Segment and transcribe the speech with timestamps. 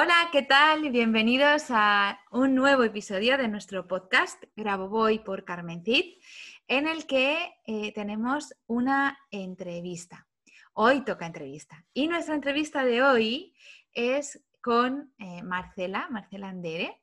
[0.00, 0.92] Hola, ¿qué tal?
[0.92, 6.20] Bienvenidos a un nuevo episodio de nuestro podcast Grabo Voy por Carmen Cid,
[6.68, 10.28] en el que eh, tenemos una entrevista.
[10.72, 11.84] Hoy toca entrevista.
[11.94, 13.56] Y nuestra entrevista de hoy
[13.90, 17.02] es con eh, Marcela, Marcela Andere,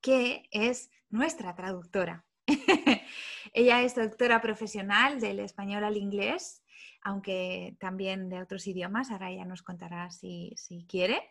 [0.00, 2.26] que es nuestra traductora.
[3.52, 6.64] Ella es traductora profesional del español al inglés
[7.02, 10.54] aunque también de otros idiomas, ahora ella nos contará si,
[10.88, 11.22] quiere.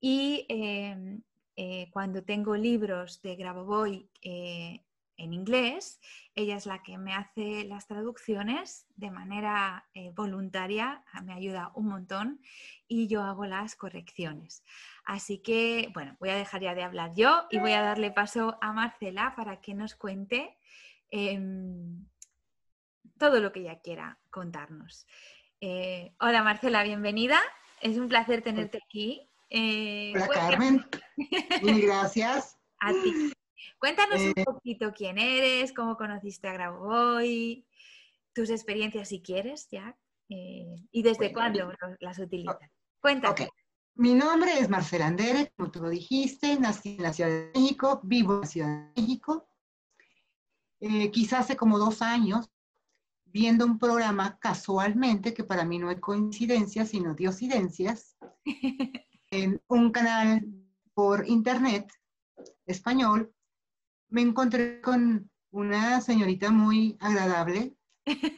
[0.00, 1.22] Y em,
[1.56, 4.84] eh, cuando tengo libros de Grabovoi eh,
[5.18, 6.00] en inglés,
[6.34, 11.88] ella es la que me hace las traducciones de manera eh, voluntaria, me ayuda un
[11.88, 12.40] montón
[12.86, 14.64] y yo hago las correcciones.
[15.04, 18.56] Así que, bueno, voy a dejar ya de hablar yo y voy a darle paso
[18.60, 20.56] a Marcela para que nos cuente
[21.10, 22.06] em,
[23.18, 25.06] todo lo que ella quiera contarnos.
[25.60, 27.38] Eh, hola Marcela, bienvenida.
[27.80, 29.28] Es un placer tenerte aquí.
[29.50, 30.86] Eh, hola Carmen.
[31.62, 32.58] Mil gracias.
[32.80, 33.32] A ti.
[33.78, 37.66] Cuéntanos un eh, poquito quién eres, cómo conociste a Grabovoi,
[38.32, 39.96] tus experiencias si quieres ya,
[40.28, 42.58] y desde cuándo las utilizas.
[43.00, 43.48] Cuéntame.
[43.94, 48.00] Mi nombre es Marcela Andere, como tú lo dijiste, nací en la Ciudad de México,
[48.04, 49.48] vivo en la Ciudad de México.
[51.12, 52.48] quizás hace como dos años
[53.32, 58.16] viendo un programa casualmente, que para mí no hay coincidencias, sino diosidencias,
[59.30, 60.46] en un canal
[60.94, 61.92] por internet
[62.66, 63.32] español,
[64.08, 67.76] me encontré con una señorita muy agradable,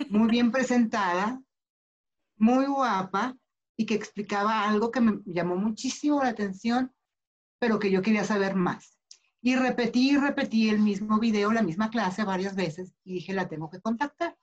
[0.08, 1.42] muy bien presentada,
[2.36, 3.36] muy guapa
[3.76, 6.92] y que explicaba algo que me llamó muchísimo la atención,
[7.58, 8.98] pero que yo quería saber más.
[9.42, 13.48] Y repetí y repetí el mismo video, la misma clase varias veces y dije, la
[13.48, 14.36] tengo que contactar.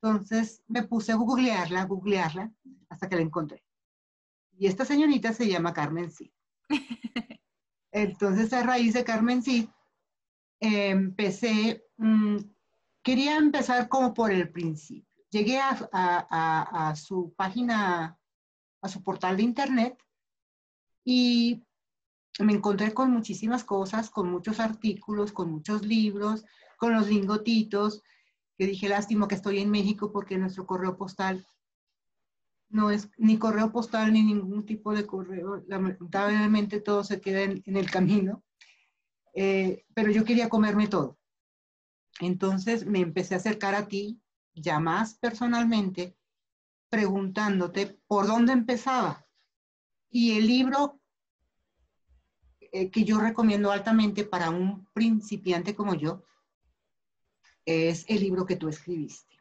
[0.00, 2.52] Entonces me puse a googlearla, a googlearla,
[2.88, 3.62] hasta que la encontré.
[4.58, 6.30] Y esta señorita se llama Carmen Cid.
[7.92, 9.68] Entonces, a raíz de Carmen Cid,
[10.60, 12.36] empecé, mm,
[13.02, 15.24] quería empezar como por el principio.
[15.30, 18.18] Llegué a, a, a, su página,
[18.80, 19.98] a su portal de internet
[21.04, 21.64] y
[22.38, 26.44] me encontré con muchísimas cosas, con muchos artículos, con muchos libros,
[26.76, 28.02] con los lingotitos,
[28.56, 31.46] que dije, lástima que estoy en México porque nuestro correo postal
[32.68, 35.62] no es ni correo postal ni ningún tipo de correo.
[35.66, 38.42] Lamentablemente todo se queda en, el camino.
[39.34, 41.18] Eh, pero yo quería comerme todo.
[42.20, 44.20] Entonces me empecé a acercar a ti,
[44.54, 46.16] ya más personalmente,
[46.88, 49.26] preguntándote por dónde empezaba.
[50.08, 50.98] Y el libro
[52.60, 56.24] eh, que yo recomiendo altamente para un principiante como yo
[57.66, 59.36] es el libro que tú escribiste.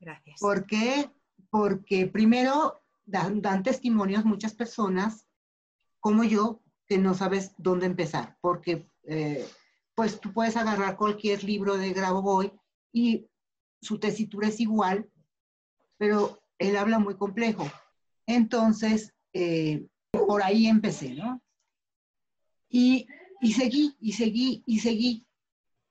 [0.00, 0.40] Gracias.
[0.40, 1.10] ¿Por qué?
[1.50, 5.26] Porque primero dan, testimonios muchas personas
[6.00, 9.46] como yo que no sabes dónde empezar, porque eh,
[9.94, 12.52] pues tú puedes agarrar cualquier libro de Grabovoi
[12.92, 13.26] y
[13.80, 15.08] su tesitura es igual,
[15.96, 17.70] pero él habla muy complejo.
[18.26, 21.42] Entonces, eh, por ahí empecé, ¿no?
[22.68, 23.06] Y,
[23.40, 25.26] y seguí, y seguí, y seguí.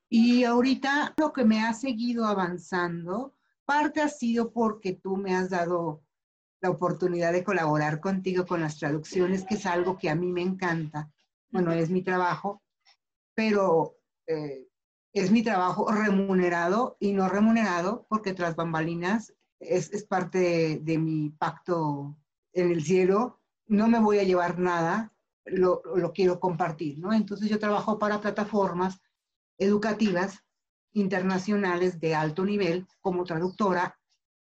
[0.09, 5.49] Y ahorita lo que me ha seguido avanzando, parte ha sido porque tú me has
[5.49, 6.03] dado
[6.61, 10.41] la oportunidad de colaborar contigo con las traducciones, que es algo que a mí me
[10.41, 11.11] encanta.
[11.49, 12.63] Bueno, es mi trabajo,
[13.35, 14.67] pero eh,
[15.13, 20.97] es mi trabajo remunerado y no remunerado porque tras bambalinas es, es parte de, de,
[20.97, 22.17] mi pacto
[22.53, 23.41] en el cielo.
[23.67, 25.13] No me voy a llevar nada,
[25.45, 27.13] lo, lo quiero compartir, ¿no?
[27.13, 29.01] Entonces yo trabajo para plataformas
[29.57, 30.39] educativas
[30.93, 33.97] internacionales de alto nivel como traductora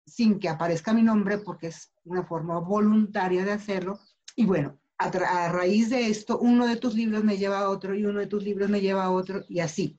[0.07, 4.01] sin que aparezca mi nombre porque es una forma voluntaria de hacerlo.
[4.35, 8.05] Y bueno, a, raíz de esto, uno de tus libros me lleva a otro y
[8.05, 9.99] uno de tus libros me lleva a otro y así.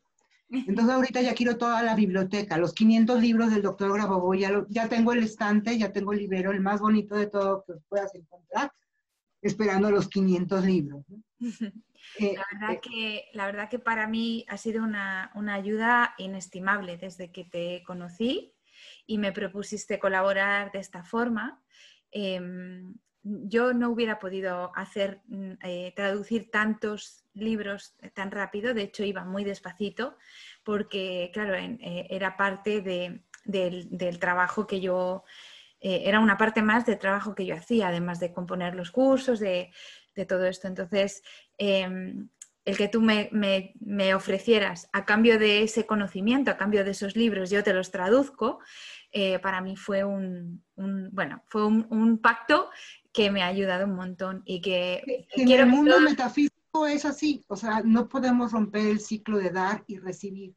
[0.50, 4.90] Entonces ahorita ya quiero toda la biblioteca, los 500 libros del doctor Grabovoi, ya, ya
[4.90, 8.69] tengo el estante, ya tengo el libro, el más bonito de todo que puedas encontrar,
[9.42, 11.06] esperando los 500 libros.
[12.19, 16.13] Eh, la, verdad eh, que, la verdad que para mí ha sido una, una ayuda
[16.18, 18.53] inestimable desde que te conocí
[19.06, 21.62] y me propusiste colaborar de esta forma.
[22.12, 22.94] Em,
[23.24, 29.24] yo no hubiera podido hacer, mm, eh, traducir tantos libros tan rápido, de hecho iba
[29.24, 30.18] muy despacito,
[30.63, 35.24] porque claro, era parte del, trabajo que yo,
[35.80, 39.71] era una parte más del trabajo que yo hacía, además de componer los cursos, de,
[40.27, 40.68] todo esto.
[40.68, 41.24] Entonces,
[41.62, 42.28] em,
[42.66, 47.52] el que tú me, ofrecieras a cambio de ese conocimiento, a cambio de esos libros,
[47.52, 48.60] yo te los traduzco,
[49.42, 52.69] para mí fue un, bueno, fue un, pacto
[53.12, 55.28] que me ha ayudado un montón y que...
[55.36, 59.84] En el mundo metafísico es así, o sea, no podemos romper el ciclo de dar
[59.88, 60.56] y recibir.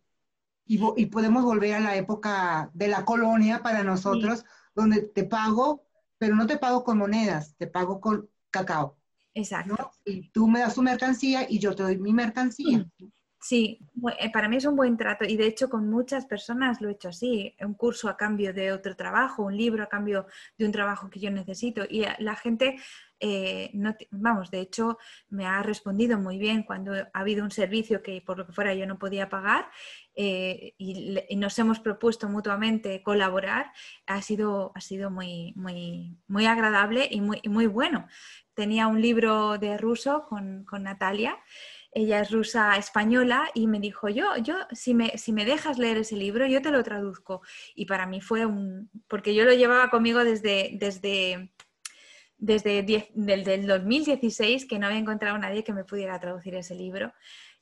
[0.67, 5.85] Y, y podemos volver a la época de la colonia para nosotros, donde te pago,
[6.17, 8.97] pero no te pago con monedas, te pago con cacao.
[9.35, 9.91] Exacto.
[10.05, 12.87] Y tú me das tu mercancía y yo te doy mi mercancía.
[13.47, 13.79] Sí,
[14.21, 16.93] eh, para mí es un buen trato y de hecho con muchas personas lo he
[16.93, 20.27] hecho así, un curso a cambio de otro trabajo, un libro a cambio
[20.57, 22.77] de un trabajo que yo necesito y la gente,
[23.21, 24.97] eh, no, vamos, de hecho
[25.29, 28.73] me ha respondido muy bien cuando ha habido un servicio que por lo que fuera
[28.73, 29.71] yo no podía pagar
[30.15, 33.73] eh, y, nos hemos propuesto mutuamente colaborar,
[34.07, 38.07] ha sido, ha sido muy, muy, muy agradable y muy, muy bueno.
[38.55, 41.37] Tenía un libro de ruso con, con Natalia
[41.95, 45.99] ella es rusa española y me dijo, yo, yo, si me, si me dejas leer
[45.99, 47.41] ese libro, yo te lo traduzco.
[47.75, 51.53] Y para mí fue un, porque yo lo llevaba conmigo desde, desde,
[52.37, 57.13] desde del, 2016, que no había encontrado a nadie que me pudiera traducir ese libro.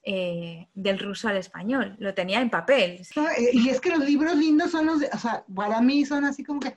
[0.04, 3.02] Eh, del ruso al español, lo tenía en papel.
[3.16, 6.42] Eh, y es que los libros lindos son los, o sea, para mí son así
[6.42, 6.74] como que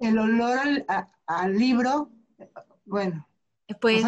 [0.00, 0.84] el olor
[1.28, 2.10] al, libro,
[2.84, 3.28] bueno.
[3.80, 4.04] Pues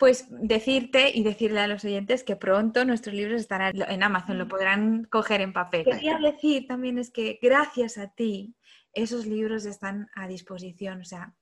[0.00, 4.48] pues decirte y decirle a los oyentes que pronto nuestros libros estarán en Amazon, lo
[4.48, 5.84] podrán coger en papel.
[5.84, 8.54] Quería decir también es que gracias a ti
[8.94, 11.39] esos libros están a disposición, o sea, mm,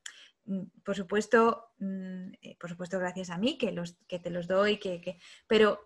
[0.85, 4.79] por supuesto, mm, eh, por supuesto gracias a mí que, los, que te los doy,
[4.79, 5.81] que, pero...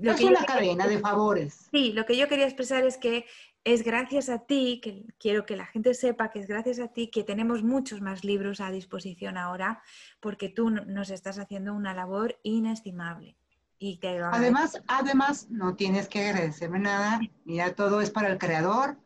[0.00, 1.68] Lo es una cadena de favores.
[1.72, 3.26] Sí, lo que yo quería expresar es que
[3.64, 7.10] es gracias a ti, que quiero que la gente sepa que es gracias a ti
[7.10, 9.82] que tenemos muchos más libros a disposición ahora,
[10.20, 13.36] porque tú nos estás haciendo una labor inestimable.
[13.78, 17.20] Y te además, además, no tienes que agradecerme nada.
[17.44, 18.96] Mira, todo es para el creador.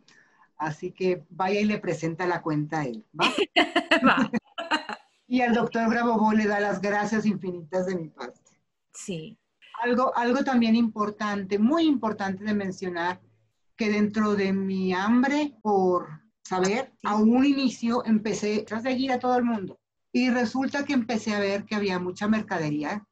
[0.60, 3.04] Así que vaya y le presenta la cuenta a él.
[3.18, 3.32] ¿va?
[5.30, 8.40] y al doctor Grabovó le da las gracias infinitas de mi parte.
[8.92, 9.38] Sí.
[9.80, 13.20] Algo, algo también importante, muy importante de mencionar,
[13.76, 16.08] que dentro de mi hambre por
[16.42, 19.78] saber, a un inicio empecé a seguir a todo el mundo.
[20.10, 23.06] Y resulta que empecé a ver que había mucha mercadería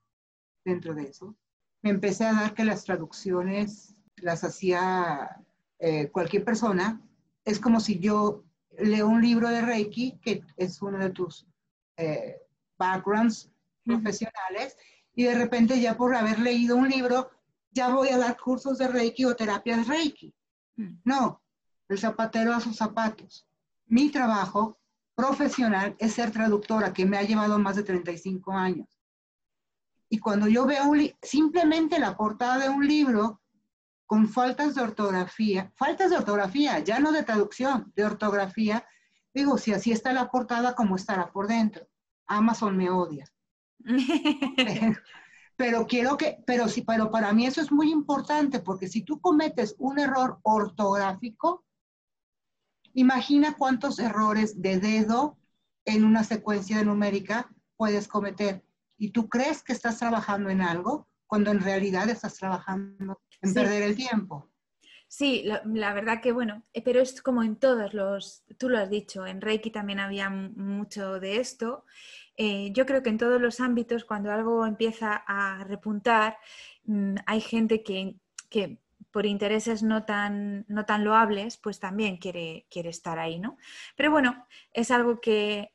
[0.65, 1.37] dentro de eso.
[1.83, 5.41] Me empecé a dar que las traducciones las hacía
[5.79, 7.01] eh, cualquier persona.
[7.45, 8.43] Es como si yo
[8.77, 11.47] leo un libro de Reiki, que es uno de tus
[11.99, 12.41] eh,
[12.79, 13.51] backgrounds
[13.85, 14.77] profesionales,
[15.15, 17.31] y de repente ya por haber leído un libro,
[17.73, 20.35] ya voy a dar cursos de Reiki o terapias Reiki.
[21.05, 21.43] No,
[21.89, 23.47] el zapatero a sus zapatos.
[23.87, 24.79] Mi trabajo
[25.15, 28.87] profesional es ser traductora, que me ha llevado más de 35 años.
[30.09, 33.43] Y cuando yo veo simplemente la portada de un libro
[34.07, 38.87] con faltas de ortografía, faltas de ortografía, ya no de traducción, de ortografía,
[39.35, 41.87] digo, si así está la portada, ¿cómo estará por dentro?
[42.27, 43.27] Amazon me odia.
[45.59, 49.21] Pero quiero que, pero sí, pero para mí eso es muy importante porque si tú
[49.21, 51.65] cometes un error ortográfico,
[52.93, 55.37] imagina cuántos errores de dedo
[55.85, 58.65] en una secuencia numérica puedes cometer.
[58.99, 63.83] Y tú crees que estás trabajando en algo cuando en realidad estás trabajando en perder
[63.83, 64.49] el tiempo.
[65.09, 68.91] Sí, la, verdad que bueno, eh, pero es como en todos los, tú lo has
[68.91, 71.85] dicho, en Reiki también había mucho de esto
[72.41, 76.39] eh, yo creo que en todos los ámbitos, cuando algo empieza a repuntar,
[76.85, 78.15] mm, hay gente que,
[79.11, 83.57] por intereses no tan, no tan loables, pues también quiere, quiere estar ahí, ¿no?
[83.97, 85.73] Pero bueno, es algo que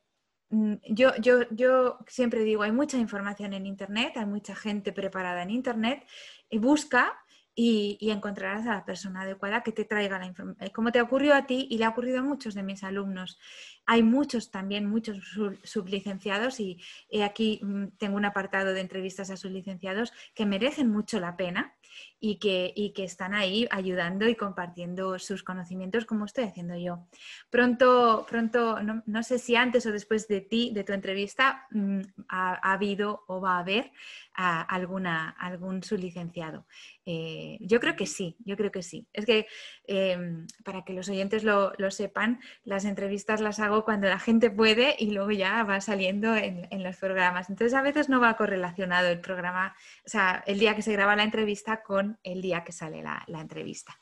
[0.50, 5.44] mm, yo, yo, yo siempre digo, hay mucha información en Internet, hay mucha gente preparada
[5.44, 6.06] en Internet,
[6.50, 7.23] y busca
[7.56, 10.70] y, encontrarás a la persona adecuada que te traiga la información.
[10.74, 13.38] Como te ocurrió a ti y le ha ocurrido a muchos de mis alumnos.
[13.86, 15.18] Hay muchos también, muchos
[15.64, 16.80] sublicenciados y
[17.24, 21.76] aquí mm, tengo un apartado de entrevistas a sublicenciados que merecen mucho la pena
[22.20, 27.08] y que, que están ahí ayudando y compartiendo sus conocimientos como estoy haciendo yo.
[27.50, 32.00] Pronto, pronto no, sé si antes o después de ti, de tu entrevista, mm,
[32.30, 33.92] ha, habido o va a haber
[34.36, 36.66] alguna, algún sublicenciado.
[37.06, 39.06] Eh, yo creo que sí, yo creo que sí.
[39.14, 39.48] Es que
[39.86, 44.96] em, para que los oyentes lo, sepan, las entrevistas las hago cuando la gente puede
[44.98, 47.50] y luego ya va saliendo en, los programas.
[47.50, 49.76] Entonces a veces no va correlacionado el programa,
[50.06, 53.42] o sea, el día que se graba la entrevista con el día que sale la,
[53.42, 53.98] entrevista.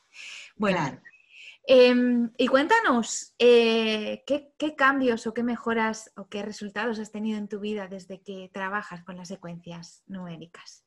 [0.56, 1.00] Bueno.
[1.64, 7.38] Em, y cuéntanos, eh, ¿qué, ¿qué, cambios o qué mejoras o qué resultados has tenido
[7.38, 10.84] en tu vida desde que trabajas con las secuencias numéricas?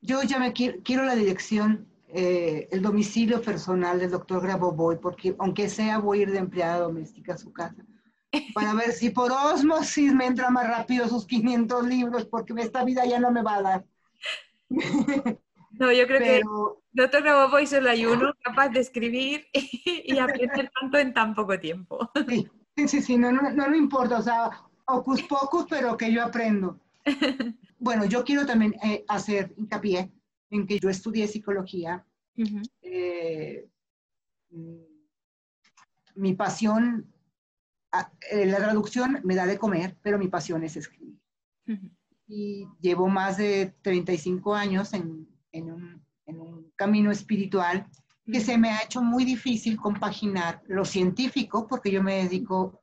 [0.00, 5.68] Yo ya me quiero, la dirección, eh, el domicilio personal del doctor Grabovoi, porque aunque
[5.68, 7.84] sea voy a ir de empleada doméstica a su casa,
[8.54, 13.04] para ver si por osmosis me entra más rápido sus 500 libros, porque esta vida
[13.06, 13.84] ya no me va a dar.
[15.78, 16.42] No, yo creo que
[16.90, 22.10] doctor Grabovoi solo hay uno capaz de escribir y aprender tanto en tan poco tiempo.
[22.26, 24.50] Sí, sí, sí, no, no, no, importa, o sea,
[24.86, 26.78] ocus pocus, pero que yo aprendo.
[27.80, 30.10] Bueno, yo quiero también eh, hacer hincapié
[30.50, 32.04] en que yo estudié psicología.
[32.82, 33.68] Eh,
[34.50, 34.82] mm,
[36.16, 37.06] mi pasión,
[37.92, 41.18] la traducción me da de comer, pero mi pasión es escribir.
[42.26, 47.88] Y llevo más de 35 años en, en, un, en un, camino espiritual
[48.30, 52.82] que se me ha hecho muy difícil compaginar lo científico, porque yo me dedico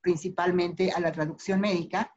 [0.00, 2.12] principalmente a la traducción médica,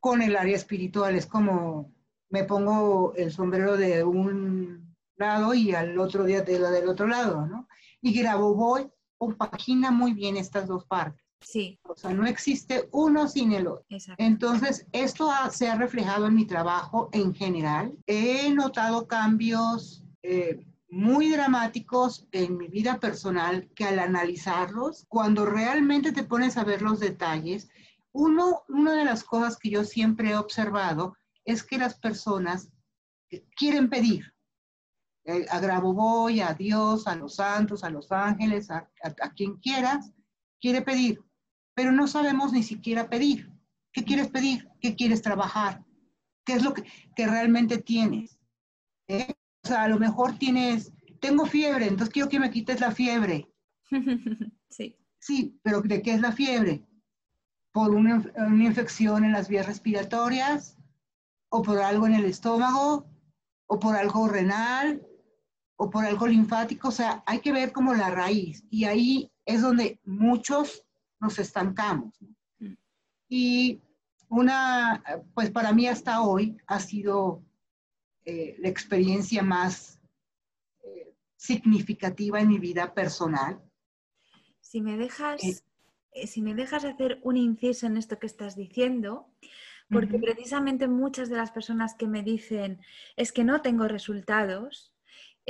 [0.00, 1.14] con el área espiritual.
[1.14, 1.94] Es como
[2.30, 7.06] me pongo el sombrero de un lado y al otro día de la del otro
[7.06, 7.68] lado, ¿no?
[8.00, 11.22] Y Grabovoi compagina muy bien estas dos partes.
[11.40, 11.78] Sí.
[11.84, 13.84] O sea, no existe uno sin el otro.
[14.16, 17.96] Entonces, esto se ha reflejado en mi trabajo en general.
[18.06, 26.12] He notado cambios eh, muy dramáticos en mi vida personal que al analizarlos, cuando realmente
[26.12, 27.68] te pones a ver los detalles,
[28.12, 32.70] uno, una de las cosas que yo siempre he observado es que las personas
[33.56, 34.32] quieren pedir.
[35.28, 38.88] Eh, a Grabovoi, a Dios, a los santos, a los ángeles, a,
[39.36, 40.10] quien quieras,
[40.60, 41.22] quiere pedir,
[41.74, 43.52] pero no sabemos ni siquiera pedir.
[43.92, 44.68] ¿Qué quieres pedir?
[44.80, 45.84] ¿Qué quieres trabajar?
[46.46, 46.84] ¿Qué es lo que,
[47.16, 48.38] realmente tienes?
[49.06, 49.34] ¿Eh?
[49.64, 53.48] O sea, a lo mejor tienes, tengo fiebre, entonces quiero que me quites la fiebre.
[54.70, 54.98] Sí.
[55.18, 56.86] Sí, pero ¿de qué es la fiebre?
[57.72, 58.22] por una,
[58.64, 60.76] infección en las vías respiratorias,
[61.48, 63.06] o por algo en el estómago,
[63.66, 65.06] o por algo renal,
[65.78, 66.88] o por algo linfático.
[66.88, 68.64] O sea, hay que ver como la raíz.
[68.68, 70.84] Y ahí es donde muchos
[71.20, 72.14] nos estancamos.
[72.58, 72.74] Mm.
[73.28, 73.80] Y
[74.28, 75.02] una,
[75.34, 77.42] pues para mí hasta hoy ha sido
[78.24, 79.98] eh, la experiencia más
[80.82, 83.62] eh, significativa en mi vida personal.
[84.60, 85.42] Si me dejas
[86.12, 89.28] eh, si me dejas hacer un inciso en esto que estás diciendo,
[89.90, 92.80] porque precisamente muchas de las personas que me dicen
[93.16, 94.92] es que no tengo resultados,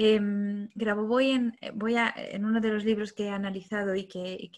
[0.00, 0.68] em,
[1.08, 4.50] voy en, eh, voy a, en uno de los libros que he analizado y que,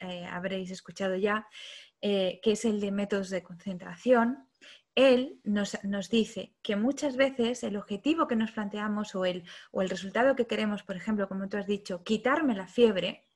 [0.00, 1.46] eh, habréis escuchado ya,
[2.00, 4.48] que es el de métodos de concentración,
[4.94, 5.76] él nos,
[6.10, 10.96] dice que muchas veces el objetivo que nos planteamos o el resultado que queremos, por
[10.96, 13.28] ejemplo, como tú has dicho, quitarme la fiebre,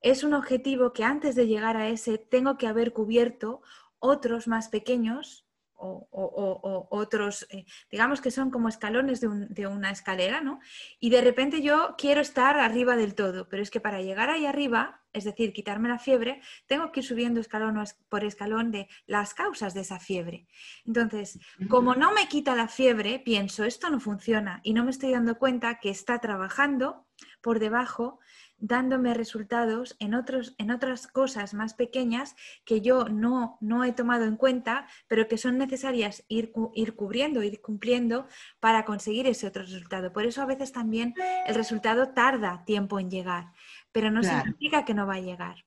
[0.00, 3.62] es un objetivo que antes de llegar a ese tengo que haber cubierto
[3.98, 5.47] otros más pequeños
[5.78, 10.60] o, otros, eh, digamos que son como escalones de, una escalera, ¿no?
[11.00, 14.46] Y de repente yo quiero estar arriba del todo, pero es que para llegar ahí
[14.46, 19.34] arriba, es decir, quitarme la fiebre, tengo que ir subiendo escalón por escalón de las
[19.34, 20.46] causas de esa fiebre.
[20.84, 25.12] Entonces, como no me quita la fiebre, pienso, esto no funciona y no me estoy
[25.12, 27.06] dando cuenta que está trabajando
[27.40, 28.20] por debajo
[28.58, 32.34] dándome resultados en, otros, en otras cosas más pequeñas
[32.64, 37.42] que yo no, no he tomado en cuenta, pero que son necesarias ir, ir cubriendo,
[37.42, 38.26] ir cumpliendo
[38.60, 40.12] para conseguir ese otro resultado.
[40.12, 41.14] Por eso a veces también
[41.46, 43.52] el resultado tarda tiempo en llegar,
[43.92, 45.64] pero no significa que no va a llegar.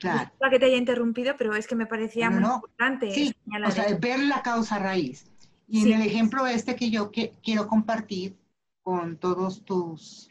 [0.00, 0.30] Claro.
[0.50, 3.10] que te haya interrumpido, pero es que me parecía muy importante.
[3.10, 3.34] Sí,
[3.66, 5.26] o sea, ver la causa raíz.
[5.66, 7.10] Y en el ejemplo este que yo
[7.42, 8.36] quiero compartir
[8.82, 10.30] con todos tus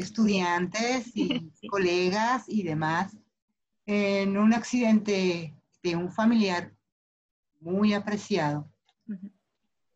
[0.00, 3.16] estudiantes y colegas y demás,
[3.86, 6.72] en un accidente de un familiar
[7.60, 8.70] muy apreciado,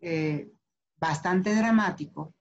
[0.00, 0.50] eh,
[0.96, 2.34] bastante dramático.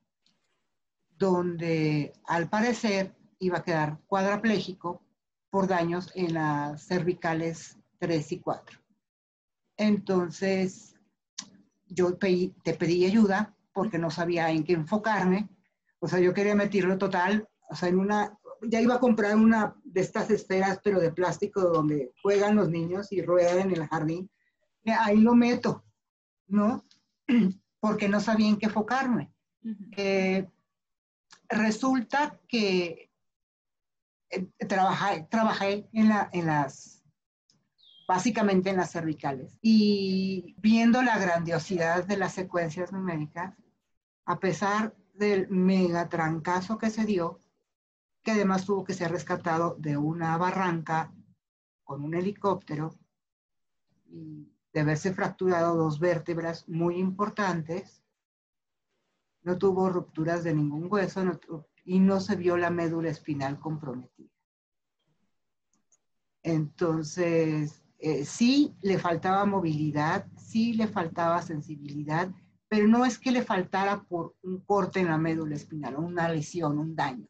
[1.16, 5.02] donde al parecer iba a quedar cuadraplégico
[5.50, 8.80] por daños en las cervicales 3 y 4.
[9.78, 10.96] Entonces,
[11.88, 15.50] yo te pedí ayuda porque no sabía en qué enfocarme.
[16.00, 19.76] O sea, yo quería meterlo total, o sea, en una, ya iba a comprar una
[19.84, 24.30] de estas esferas, pero de plástico, donde juegan los niños y ruedan en el jardín.
[24.86, 25.84] Ahí lo meto,
[26.48, 26.86] ¿no?
[27.80, 29.34] Porque no sabía en qué enfocarme.
[29.98, 30.48] Eh,
[31.50, 33.10] resulta que
[34.30, 37.04] eh, trabajé, trabajé en, la, en las
[38.08, 39.58] básicamente en las cervicales.
[39.64, 43.56] Y viendo la grandiosidad de las secuencias numéricas,
[44.26, 47.42] a pesar del mega trancazo que se dio,
[48.24, 51.14] que además tuvo que ser rescatado de una barranca
[51.84, 52.96] con un helicóptero
[54.08, 58.02] y de haberse fracturado dos vértebras muy importantes,
[59.44, 61.22] no tuvo rupturas de ningún hueso
[61.84, 64.30] y no se vio la médula espinal comprometida.
[66.42, 72.30] Entonces, eh, sí le faltaba movilidad, sí le faltaba sensibilidad,
[72.68, 76.80] pero no es que le faltara por un corte en la médula espinal, una lesión,
[76.80, 77.28] un daño,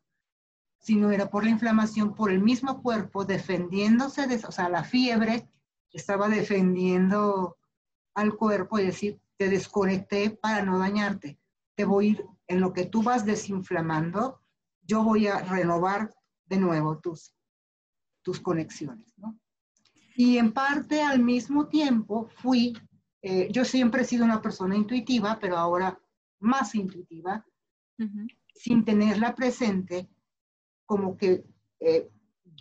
[0.84, 5.50] sino era por la inflamación por el mismo cuerpo defendiéndose de, o sea, la fiebre
[5.94, 7.56] estaba defendiendo
[8.14, 11.40] al cuerpo y decir, te desconecté para no dañarte,
[11.76, 14.42] te voy a ir, en lo que tú vas desinflamando,
[14.82, 16.14] yo voy a renovar
[16.48, 17.34] de nuevo tus,
[18.22, 19.40] tus conexiones, ¿no?
[20.18, 22.78] Y en parte al mismo tiempo fui,
[23.22, 25.98] eh, yo siempre he sido una persona intuitiva, pero ahora
[26.40, 27.46] más intuitiva,
[28.54, 30.10] sin tenerla presente,
[30.86, 31.44] como que
[31.80, 32.10] eh,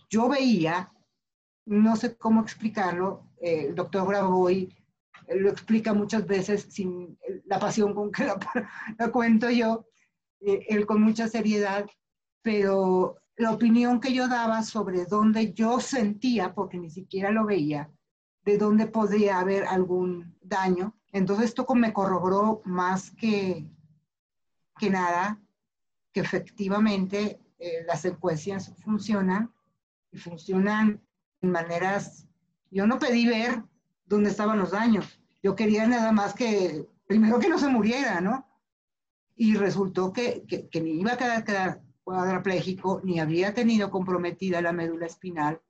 [0.08, 0.92] yo veía,
[1.66, 4.74] no sé cómo explicarlo, eh, el doctor Gravoy
[5.28, 8.38] lo explica muchas veces sin la pasión con que la
[9.12, 9.86] cuento yo,
[10.40, 11.86] él con mucha seriedad,
[12.42, 17.90] pero la opinión que yo daba sobre dónde yo sentía, porque ni siquiera lo veía,
[18.44, 20.94] de dónde podría haber algún daño.
[21.12, 23.70] Entonces esto me corroboró más que,
[24.78, 25.40] que nada
[26.12, 29.54] que efectivamente eh, las secuencias funcionan
[30.10, 31.00] y funcionan
[31.40, 32.26] en maneras...
[32.72, 33.62] Yo no pedí ver
[34.04, 35.20] dónde estaban los daños.
[35.44, 38.48] Yo quería nada más que, primero que no se muriera, ¿no?
[39.36, 44.72] Y resultó que, que, me iba a quedar, quedar cuadraplégico, ni había tenido comprometida la
[44.72, 45.60] médula espinal,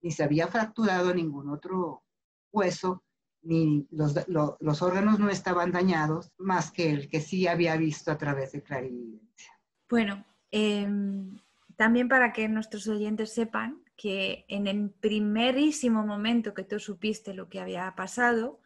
[0.00, 2.02] ni se había fracturado ningún otro
[2.50, 3.02] hueso,
[3.42, 8.16] ni los, los órganos no estaban dañados, más que el que sí había visto a
[8.16, 9.52] través de clarividencia.
[9.92, 11.38] Bueno, em,
[11.76, 17.48] también para que nuestros oyentes sepan que en el primerísimo momento que tú supiste lo
[17.48, 18.60] que había pasado,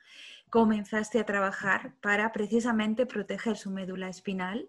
[0.50, 4.68] comenzaste a trabajar para precisamente proteger su médula espinal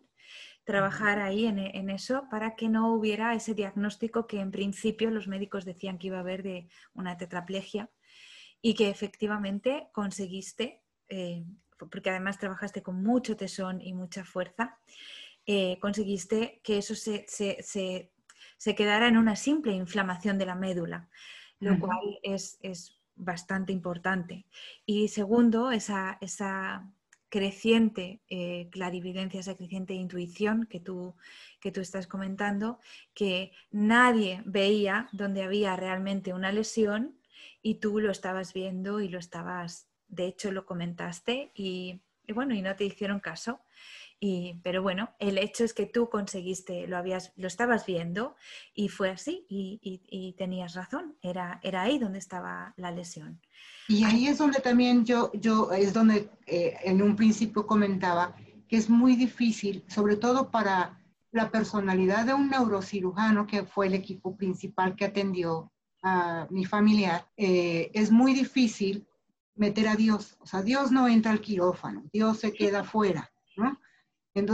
[0.67, 5.63] trabajar ahí en, eso para que no hubiera ese diagnóstico que en principio los médicos
[5.63, 7.89] decían que iba a haber de una tetraplegia
[8.61, 11.45] y que efectivamente conseguiste, eh,
[11.89, 14.77] porque además trabajaste con mucho tesón y mucha fuerza,
[15.45, 18.11] eh, conseguiste que eso se,
[18.75, 21.09] quedara en una simple inflamación de la médula,
[21.59, 22.59] lo cual es,
[23.19, 24.45] bastante importante.
[24.85, 26.87] Y segundo, esa, esa
[27.29, 31.15] creciente eh, clarividencia, esa creciente intuición que tú,
[31.59, 32.79] que tú estás comentando,
[33.13, 37.17] que nadie veía donde había realmente una lesión
[37.61, 42.53] y tú lo estabas viendo y lo estabas, de hecho lo comentaste y, y bueno,
[42.53, 43.59] y no te hicieron caso.
[44.19, 48.35] Y, pero bueno, el hecho es que tú conseguiste, lo, habías, lo estabas viendo
[48.73, 53.39] y fue así y, y, tenías razón, era, era ahí donde estaba la lesión.
[53.87, 58.35] Y ahí es donde también yo, yo es donde eh, en un principio comentaba
[58.67, 60.99] que es muy difícil, sobre todo para
[61.31, 67.27] la personalidad de un neurocirujano, que fue el equipo principal que atendió a mi familiar,
[67.37, 69.07] eh, es muy difícil
[69.55, 70.37] meter a Dios.
[70.39, 73.79] O sea, Dios no entra al quirófano, Dios se queda fuera, ¿no?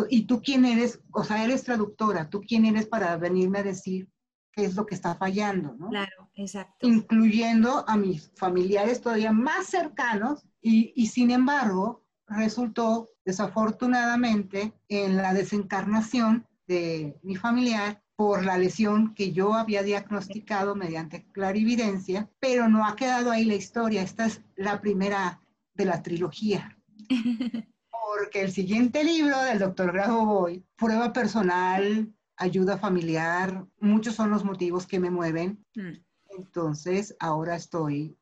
[0.10, 1.00] ¿Y tú quién eres?
[1.12, 4.10] O sea, eres traductora, ¿tú quién eres para venirme a decir
[4.52, 5.89] qué es lo que está fallando, ¿no?
[5.89, 6.88] Claro, exacto.
[6.88, 15.34] Incluyendo a mis familiares todavía más cercanos y, y sin embargo resultó desafortunadamente en la
[15.34, 22.86] desencarnación de mi familiar por la lesión que yo había diagnosticado mediante clarividencia, pero no
[22.86, 24.04] ha quedado ahí la historia.
[24.04, 25.41] Esta es la primera
[25.74, 26.78] de la trilogía.
[28.17, 34.43] porque el siguiente libro del doctor Grado Boy, Prueba Personal, Ayuda Familiar, muchos son los
[34.43, 35.65] motivos que me mueven.
[35.76, 35.93] Mm.
[36.38, 38.15] Entonces, ahora estoy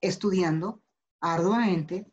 [0.00, 0.82] estudiando
[1.20, 2.06] arduamente,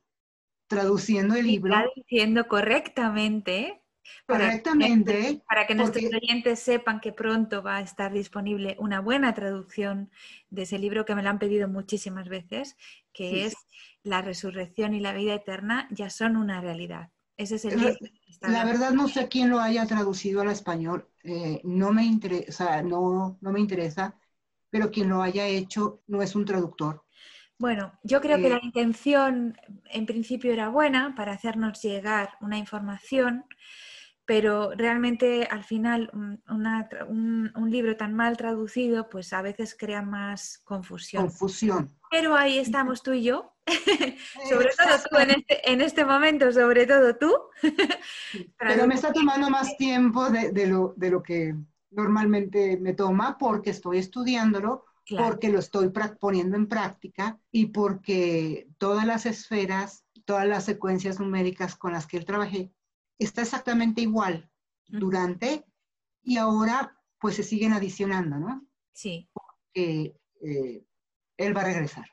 [0.68, 1.74] traduciendo el libro.
[1.74, 3.82] Está diciendo correctamente
[4.28, 5.42] Correctamente.
[5.48, 10.10] Para que, nuestros oyentes sepan que pronto va a estar disponible una buena traducción
[10.50, 12.78] de ese libro que me lo han pedido muchísimas veces,
[13.14, 13.56] que es
[14.04, 17.10] La resurrección y la vida eterna ya son una realidad.
[17.38, 17.96] Ese es el libro.
[18.42, 21.10] La verdad no sé quién lo haya traducido al español.
[21.24, 24.16] Eh, no, me interesa, no, no me interesa,
[24.70, 27.06] pero quien lo haya hecho no es un traductor.
[27.58, 33.46] Bueno, yo creo que la intención en principio era buena para hacernos llegar una información,
[34.26, 41.24] pero realmente al final un, libro tan mal traducido pues a veces crea más confusión.
[41.24, 41.92] Confusión.
[42.10, 43.54] Pero ahí estamos tú y yo,
[44.50, 47.34] sobre todo tú en este, en este, momento, sobre todo tú.
[48.58, 51.56] pero me está tomando más tiempo de, lo, de lo que
[51.92, 54.86] normalmente me toma porque estoy estudiándolo
[55.18, 61.76] porque lo estoy poniendo en práctica y porque todas las esferas, todas las secuencias numéricas
[61.76, 62.72] con las que él trabajé,
[63.20, 64.50] está exactamente igual
[64.88, 65.66] durante
[66.24, 68.68] y ahora pues se siguen adicionando, ¿no?
[68.94, 69.30] Sí.
[69.34, 70.86] Porque eh,
[71.38, 72.06] él va a regresar.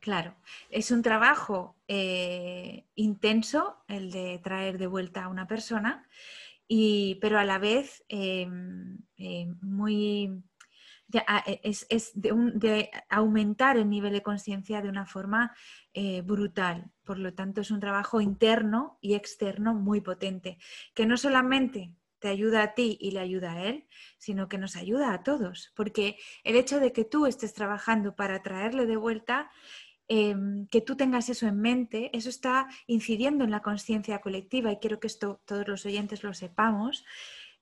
[0.00, 0.36] Claro,
[0.70, 6.08] es un trabajo eh, intenso el de traer de vuelta a una persona,
[6.68, 10.42] y, pero a la vez em, eh, muy
[11.12, 15.54] e, es, de, aumentar el nivel de conciencia de una forma
[15.94, 16.90] eh, brutal.
[17.04, 20.58] Por lo tanto, es un trabajo interno y externo muy potente,
[20.94, 23.86] que no solamente te ayuda a ti y le ayuda a él,
[24.18, 28.42] sino que nos ayuda a todos, porque el hecho de que tú estés trabajando para
[28.42, 29.50] traerle de vuelta,
[30.08, 34.78] em, que tú tengas eso en mente, eso está incidiendo en la conciencia colectiva y
[34.78, 37.04] quiero que esto todos los oyentes lo sepamos.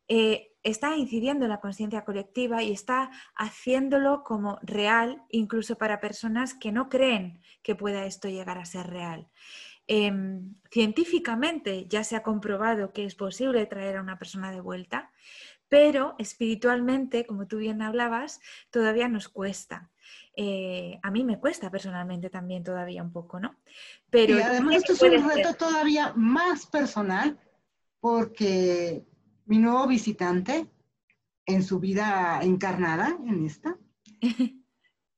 [0.08, 6.54] Eh, está incidiendo en la conciencia colectiva y está haciéndolo como real, incluso para personas
[6.54, 9.28] que no creen que pueda esto llegar a ser real.
[9.86, 15.10] Em, científicamente ya se ha comprobado que es posible traer a una persona de vuelta,
[15.68, 18.40] pero espiritualmente, como tú bien hablabas,
[18.70, 19.90] todavía nos cuesta.
[20.36, 23.56] Eh, a mí me cuesta personalmente también todavía un poco, ¿no?
[24.08, 27.38] Pero y además esto es un reto todavía más personal
[28.00, 29.04] porque
[29.46, 30.66] mi nuevo visitante
[31.46, 33.76] en su vida encarnada, en esta,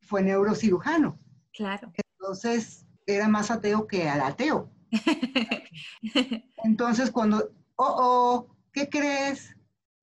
[0.01, 1.19] fue neurocirujano.
[1.53, 1.93] Claro.
[2.19, 4.71] Entonces, era más ateo que al ateo.
[6.65, 9.55] Entonces, cuando, oh, oh, ¿qué crees?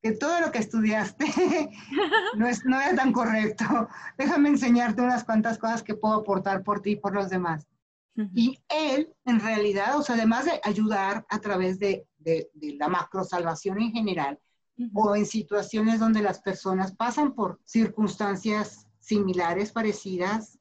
[0.02, 1.26] Que todo lo que estudiaste
[2.38, 3.88] no, es, no es tan correcto.
[4.18, 7.68] Déjame enseñarte unas cuantas cosas que puedo aportar por ti y por los demás.
[8.36, 13.24] Y él, en realidad, o sea, además de ayudar a través de de, la macro
[13.24, 14.40] salvación en general,
[14.94, 20.60] o en situaciones donde las personas pasan por circunstancias similares, parecidas,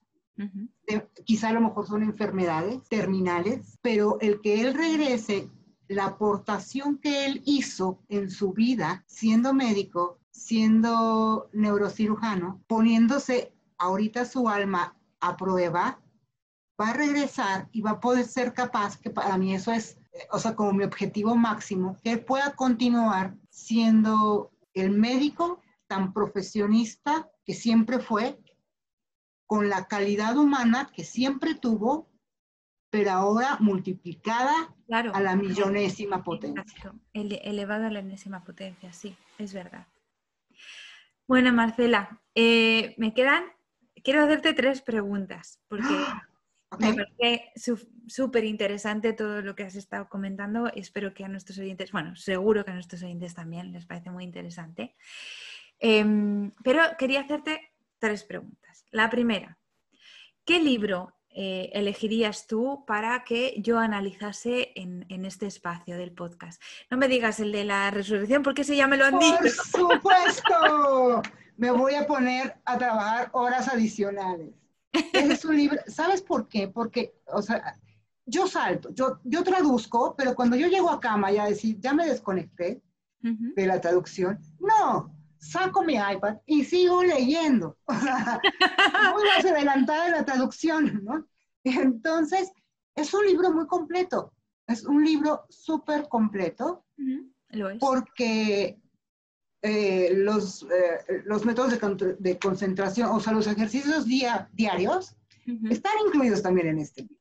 [1.24, 5.48] quizá a lo mejor son enfermedades terminales, pero el que él regrese,
[5.88, 14.48] la aportación que él hizo en su vida, siendo médico, siendo neurocirujano, poniéndose ahorita su
[14.48, 16.00] alma a prueba,
[16.80, 19.98] va a regresar y va a poder ser capaz, que para mí eso es
[20.30, 27.28] o sea, como mi objetivo máximo, que él pueda continuar siendo el médico tan profesionista
[27.44, 28.38] que siempre fue,
[29.46, 32.08] con la calidad humana que siempre tuvo,
[32.88, 36.94] pero ahora multiplicada a la millonésima potencia.
[37.12, 39.86] elevada a la enésima potencia, sí, es verdad.
[41.26, 43.44] Bueno, Marcela, eh, me quedan,
[44.02, 46.28] quiero hacerte tres preguntas, porque ¡Ah!
[46.78, 47.52] Me parece
[48.06, 50.68] súper interesante todo lo que has estado comentando.
[50.74, 54.24] Espero que a nuestros oyentes, bueno, seguro que a nuestros oyentes también les parece muy
[54.24, 54.96] interesante.
[55.78, 58.84] Em, pero quería hacerte tres preguntas.
[58.90, 59.58] La primera,
[60.44, 66.62] ¿qué libro eh, elegirías tú para que yo analizase en, este espacio del podcast?
[66.90, 69.38] No me digas el de la resurrección porque ese ya me lo han dicho.
[69.38, 71.22] Por supuesto,
[71.56, 74.61] me voy a poner a trabajar horas adicionales.
[74.92, 76.68] Es un libro, ¿sabes por qué?
[76.68, 77.78] Porque, o sea,
[78.26, 82.06] yo salto, yo, yo traduzco, pero cuando yo llego a cama ya decir, ya me
[82.06, 82.82] desconecté
[83.20, 87.78] de la traducción, no, saco mi iPad y sigo leyendo.
[87.86, 88.40] O sea,
[89.12, 91.26] muy más adelantada en la traducción, ¿no?
[91.64, 92.52] Entonces,
[92.94, 94.32] es un libro muy completo,
[94.66, 96.84] es un libro súper completo,
[97.78, 98.80] porque
[99.64, 101.78] eh, los, eh, los métodos
[102.18, 105.14] de, concentración, o sea, los ejercicios diarios,
[105.70, 107.16] están incluidos también en este libro.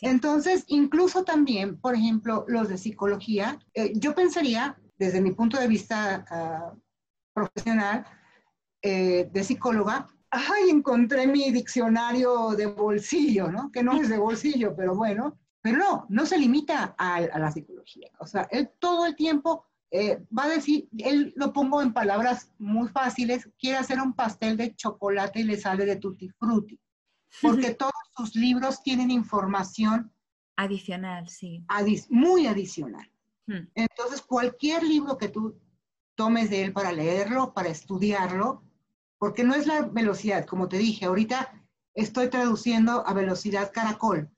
[0.00, 5.68] Entonces, incluso también, por ejemplo, los de psicología, eh, yo pensaría, desde mi punto de
[5.68, 6.72] vista ah,
[7.34, 8.06] profesional,
[8.82, 13.70] de psicóloga, ay, encontré mi diccionario de bolsillo, ¿no?
[13.70, 15.38] Que no es de bolsillo, pero bueno.
[15.60, 18.10] Pero no, no se limita a, a la psicología.
[18.18, 22.50] O sea, él todo el tiempo eh, va a decir, él lo pongo en palabras
[22.58, 26.80] muy fáciles, quiere hacer un pastel de chocolate y le sale de tutti frutti,
[27.42, 30.10] porque todos sus libros tienen información
[30.56, 31.62] adicional, sí.
[32.08, 33.06] muy adicional.
[33.46, 33.68] Hmm.
[33.74, 35.60] Entonces, cualquier libro que tú
[36.14, 38.62] tomes de él para leerlo, para estudiarlo,
[39.18, 41.52] porque no es la velocidad, como te dije, ahorita
[41.92, 44.30] estoy traduciendo a velocidad caracol,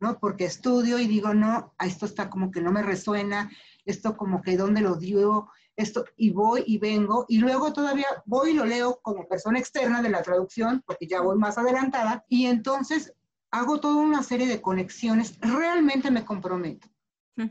[0.00, 0.18] ¿no?
[0.18, 3.50] Porque estudio y digo, no, esto está como que no me resuena,
[3.84, 8.50] esto como que dónde lo dio, esto, y voy y vengo, y luego todavía voy
[8.50, 12.46] y lo leo como persona externa de la traducción, porque ya voy más adelantada, y
[12.46, 13.14] entonces
[13.50, 16.88] hago toda una serie de conexiones, realmente me comprometo.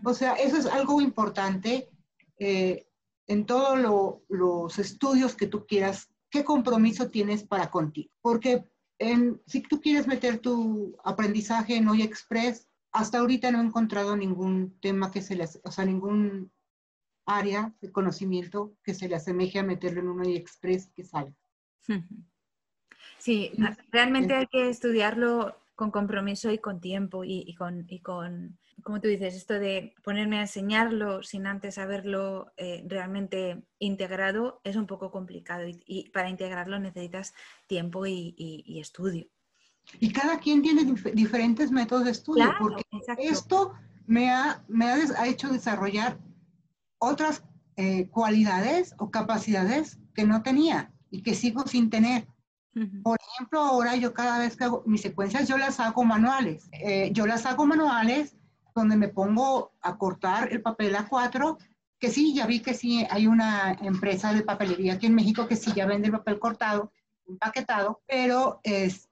[0.04, 1.89] O sea, eso es algo importante
[2.38, 2.88] eh,
[3.28, 3.80] en todos
[4.30, 8.12] los estudios que tú quieras, qué compromiso tienes para contigo.
[8.22, 8.65] Porque
[9.48, 14.80] si tú quieres meter tu aprendizaje en Hoy Express, hasta ahorita no he encontrado ningún
[14.80, 16.51] tema que se le, o sea, ningún
[17.25, 21.34] área de conocimiento que se le asemeje a meterlo en un Hoy Express que salga.
[23.17, 23.51] Sí,
[23.91, 29.08] realmente hay que estudiarlo con compromiso y con tiempo y, con, y, con, como tú
[29.08, 35.12] dices, esto de ponerme a enseñarlo sin antes haberlo eh, realmente integrado es un poco
[35.12, 37.34] complicado y, para integrarlo necesitas
[37.67, 39.27] tiempo y, estudio.
[40.00, 42.84] Y cada quien tiene diferentes métodos de estudio, porque
[43.17, 43.74] esto
[44.08, 46.17] me ha, me ha, hecho desarrollar
[46.98, 47.44] otras
[47.76, 52.28] eh, cualidades o capacidades que no tenía y que sigo sin tener.
[53.04, 56.70] Por ejemplo, ahora yo cada vez que hago mis secuencias, yo las hago manuales.
[56.72, 58.38] Eh, yo las hago manuales
[58.74, 61.58] donde me pongo a cortar el papel A4,
[62.00, 65.58] que sí, ya vi que sí, hay una empresa de papelería aquí en México que
[65.58, 66.91] sí ya vende el papel cortado,
[67.28, 68.62] empaquetado, pero,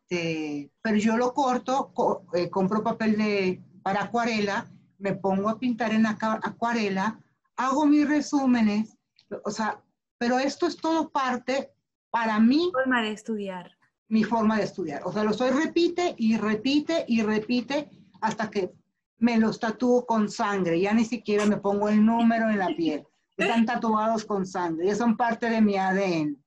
[0.09, 1.93] este, pero yo lo corto,
[2.33, 4.67] eh, compro papel de, para acuarela,
[4.97, 7.19] me pongo a pintar en acuarela,
[7.55, 8.97] hago mis resúmenes,
[9.45, 9.81] o sea,
[10.17, 11.71] pero esto es todo parte
[12.09, 12.71] para mí...
[12.73, 13.77] Forma de estudiar.
[14.07, 15.03] Mi forma de estudiar.
[15.05, 17.89] O sea, lo estoy repite y repite y repite
[18.21, 18.73] hasta que
[19.19, 20.81] me los tatúo con sangre.
[20.81, 23.05] Ya ni siquiera me pongo el número en la piel.
[23.37, 24.87] Están tatuados con sangre.
[24.87, 26.43] Ya son parte de mi ADN.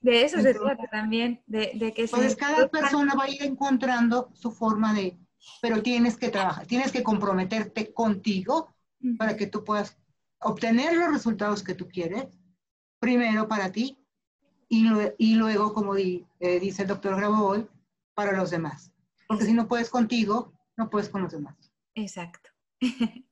[0.00, 4.30] De eso se trata también, de, de que Pues cada persona va a ir encontrando
[4.34, 5.18] su forma de,
[5.60, 8.74] pero tienes que trabajar, tienes que comprometerte contigo
[9.18, 9.98] para que tú puedas
[10.40, 12.26] obtener los resultados que tú quieres,
[12.98, 13.98] primero para ti
[14.68, 16.24] y, luego, como eh,
[16.60, 17.68] dice el doctor Grabovoi,
[18.14, 18.90] para los demás.
[19.28, 21.54] Porque si no puedes contigo, no puedes con los demás.
[21.94, 22.50] Exacto.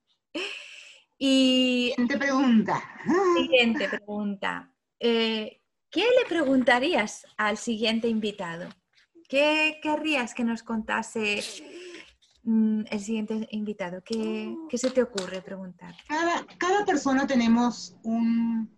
[1.19, 1.93] y...
[1.97, 2.83] Siguiente pregunta.
[3.37, 4.71] Siguiente pregunta.
[4.99, 5.60] Eh,
[5.90, 8.68] ¿Qué le preguntarías al siguiente invitado?
[9.29, 11.42] ¿Qué querrías que nos contase
[12.44, 14.00] mm, el siguiente invitado?
[14.05, 15.96] ¿Qué, se te ocurre preguntar?
[16.07, 18.70] Cada, cada persona tenemos un,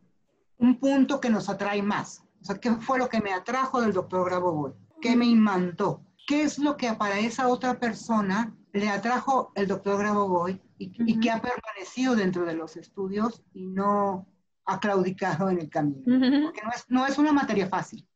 [0.56, 2.24] un punto que nos atrae más.
[2.40, 4.72] O sea, ¿qué fue lo que me atrajo del doctor Grabovoi?
[5.02, 6.02] ¿Qué me imantó?
[6.26, 11.20] ¿Qué es lo que para esa otra persona le atrajo el doctor Grabovoi y, y
[11.20, 14.31] que ha permanecido dentro de los estudios y no
[14.64, 16.02] ha claudicado en el camino?
[16.04, 18.06] Porque no es, no es una materia fácil.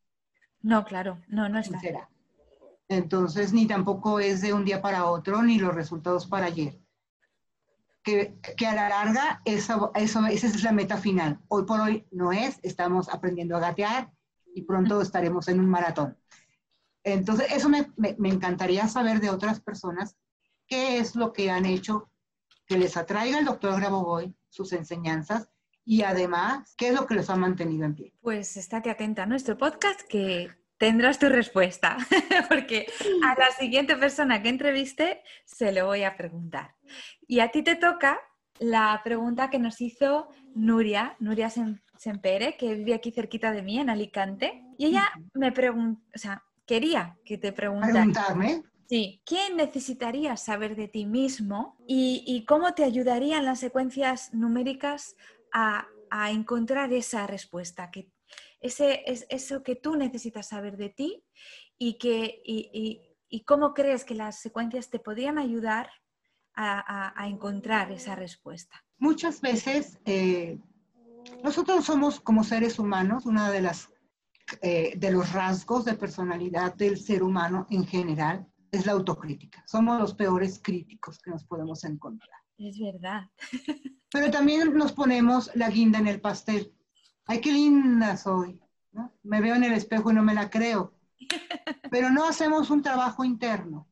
[0.62, 2.08] No, claro, no, no es sincera.
[2.88, 6.78] Entonces, ni tampoco es de un día para otro, ni los resultados para ayer
[8.06, 11.40] que, a la larga eso, eso, esa es la meta final.
[11.48, 14.12] Hoy por hoy no es, estamos aprendiendo a gatear
[14.54, 16.16] y pronto estaremos en un maratón.
[17.02, 20.16] Entonces, eso me, me, encantaría saber de otras personas
[20.68, 22.08] qué es lo que han hecho
[22.66, 25.50] que les atraiga el doctor Grabovoi, sus enseñanzas,
[25.88, 28.12] y además, ¿qué es lo que los ha mantenido en pie?
[28.20, 31.96] Pues estate atenta a nuestro podcast que tendrás tu respuesta,
[32.48, 32.86] porque
[33.24, 36.74] a la siguiente persona que entreviste se lo voy a preguntar.
[37.28, 38.18] Y a ti te toca
[38.58, 41.50] la pregunta que nos hizo Nuria, Nuria
[41.96, 44.64] Sempere, que vive aquí cerquita de mí, en Alicante.
[44.78, 47.92] Y ella me preguntó, o sea, quería que te preguntara.
[47.92, 48.64] Preguntarme.
[48.88, 55.16] Sí, ¿qué necesitarías saber de ti mismo y, cómo te ayudarían las secuencias numéricas
[55.56, 55.88] a,
[56.30, 57.90] encontrar esa respuesta?
[57.90, 58.10] Que
[58.60, 61.24] ese, es eso que tú necesitas saber de ti
[61.78, 65.90] y, que, y cómo crees que las secuencias te podrían ayudar
[66.56, 68.82] a, encontrar esa respuesta?
[68.98, 70.58] Muchas veces eh,
[71.44, 73.90] nosotros somos como seres humanos, una de las
[74.62, 79.64] eh, de los rasgos de personalidad del ser humano en general es la autocrítica.
[79.66, 82.40] Somos los peores críticos que nos podemos encontrar.
[82.58, 83.30] Es verdad.
[84.12, 86.72] Pero también nos ponemos la guinda en el pastel.
[87.26, 88.60] Ay, qué linda soy.
[89.22, 90.94] Me veo en el espejo y no me la creo.
[91.90, 93.88] Pero no hacemos un trabajo interno.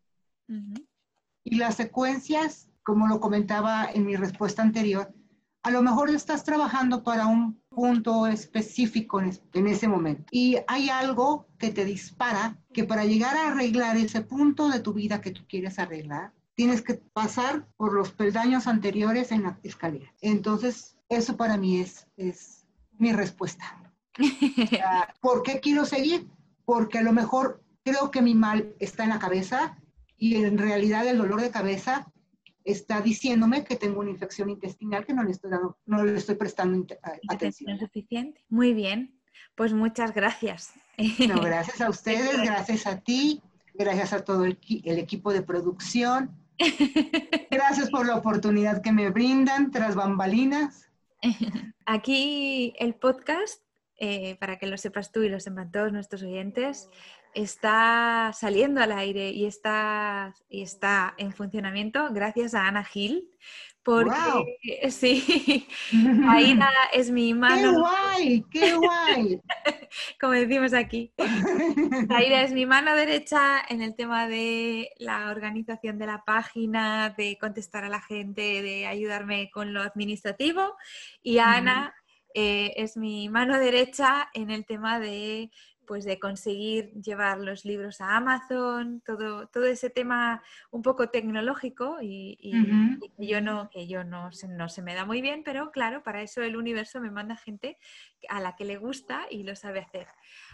[1.42, 5.12] Y las secuencias, como lo comentaba en mi respuesta anterior,
[5.64, 11.48] a lo mejor estás trabajando para un punto específico en, ese momento y hay algo
[11.58, 15.42] que te dispara que para llegar a arreglar ese punto de tu vida que tú
[15.48, 20.12] quieres arreglar, tienes que pasar por los peldaños anteriores en la escalera.
[20.20, 22.66] Entonces, eso para mí es, es
[22.98, 23.92] mi respuesta.
[25.20, 26.28] ¿Por qué quiero seguir?
[26.64, 29.78] Porque a lo mejor creo que mi mal está en la cabeza
[30.16, 32.10] y en realidad el dolor de cabeza
[32.64, 35.50] está diciéndome que tengo una infección intestinal que no le estoy,
[35.86, 36.86] no le estoy prestando
[37.28, 37.78] atención.
[37.78, 38.42] suficiente.
[38.48, 39.20] Muy bien,
[39.54, 40.72] pues muchas gracias.
[41.28, 43.42] No, gracias a ustedes, gracias a ti,
[43.74, 46.30] gracias a todo el, equipo de producción.
[47.50, 50.88] Gracias por la oportunidad que me brindan tras bambalinas.
[51.86, 53.62] Aquí el podcast,
[53.96, 56.88] eh, para que lo sepas tú y lo sepan todos nuestros oyentes,
[57.34, 63.28] está saliendo al aire y está, y está en funcionamiento gracias a Ana Gil,
[63.84, 64.56] porque
[64.90, 65.66] sí,
[66.28, 67.70] Aida es mi mano.
[67.70, 68.44] ¡Qué guay!
[68.50, 69.40] ¡Qué guay!
[70.20, 71.12] Como decimos aquí.
[72.08, 77.36] Aida es mi mano derecha en el tema de la organización de la página, de
[77.38, 80.76] contestar a la gente, de ayudarme con lo administrativo.
[81.22, 81.94] Y Ana
[82.32, 85.50] eh, es mi mano derecha en el tema de
[85.86, 91.98] pues de conseguir llevar los libros a Amazon, todo, todo ese tema un poco tecnológico
[92.00, 92.38] y,
[93.18, 96.42] yo no, que yo no, no se me da muy bien, pero claro, para eso
[96.42, 97.78] el universo me manda gente
[98.28, 100.08] a la que le gusta y lo sabe hacer.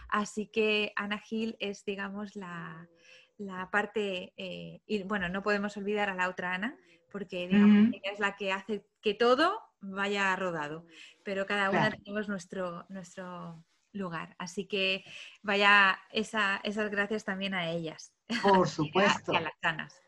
[0.09, 2.87] Así que Ana Gil es, digamos, la,
[3.71, 6.77] parte, eh, y bueno, no podemos olvidar a la otra Ana,
[7.11, 10.85] porque digamos, ella es la que hace que todo vaya rodado,
[11.23, 13.63] pero cada una tenemos nuestro, nuestro
[13.93, 14.35] lugar.
[14.37, 15.03] Así que
[15.41, 18.13] vaya esas gracias también a ellas.
[18.43, 19.33] Por supuesto.
[19.33, 20.01] y a las.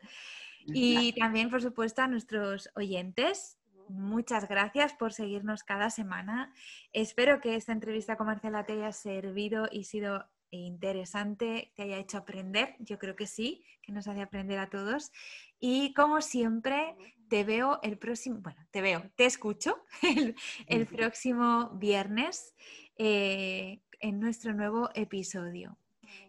[0.66, 3.58] Y también, por supuesto, a nuestros oyentes.
[3.88, 6.54] Muchas gracias por seguirnos cada semana.
[6.94, 12.76] Espero que esta entrevista comercial te haya servido y sido interesante, te haya hecho aprender.
[12.78, 15.12] Yo creo que sí, que nos hace aprender a todos.
[15.60, 16.96] Y como siempre,
[17.28, 19.84] te veo el próximo, bueno, te veo, te escucho
[20.66, 22.54] el próximo viernes
[22.96, 25.78] eh, en nuestro nuevo episodio,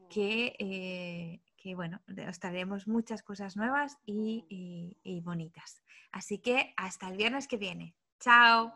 [0.09, 5.81] que, eh, que, bueno, os traeremos muchas cosas nuevas y, y bonitas.
[6.11, 7.95] Así que hasta el viernes que viene.
[8.19, 8.73] Chao.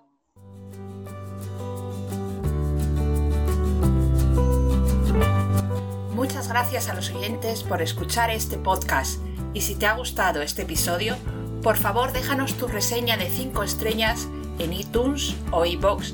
[6.13, 9.21] Muchas gracias a los oyentes por escuchar este podcast
[9.54, 11.15] y si te ha gustado este episodio,
[11.63, 14.28] por favor déjanos tu reseña de 5 estrellas
[14.60, 16.13] en iTunes o iBox